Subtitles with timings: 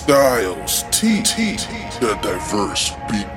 [0.00, 1.56] Stylez T, T,
[2.00, 3.28] the diverse beat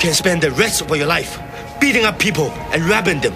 [0.00, 1.38] can spend the rest of your life
[1.80, 3.32] beating up people and robbing them.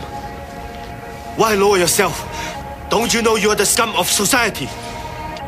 [1.36, 2.24] Why lower yourself?
[2.90, 4.68] Don't you know you're the scum of society?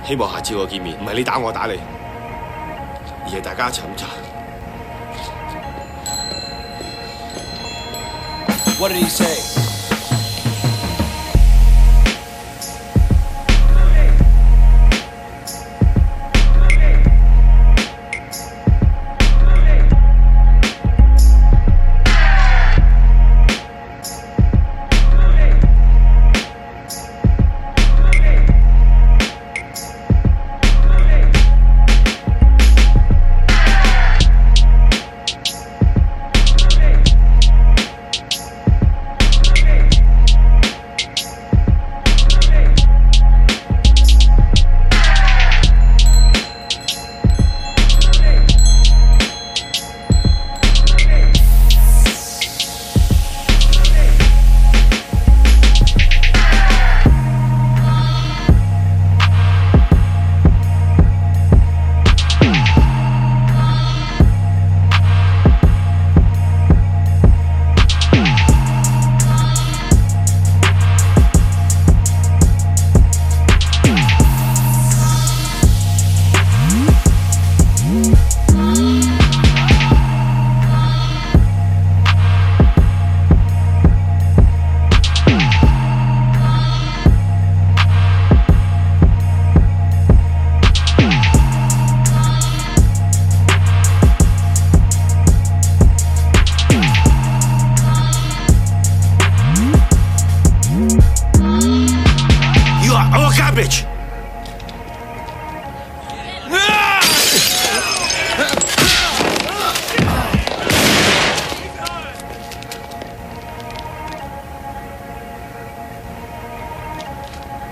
[0.07, 1.79] 希望下次我见面唔系你打我打你，
[3.25, 4.07] 而系大家一齐饮茶。
[8.79, 9.66] What did he say?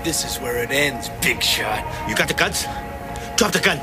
[0.06, 1.84] This is where it ends, big shot.
[2.08, 2.64] You got the guns?
[3.34, 3.80] Drop the gun.